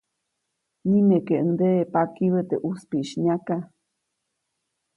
[0.89, 3.55] Nimekeʼuŋdeʼe pakibä teʼ ʼuspiʼis nyaka.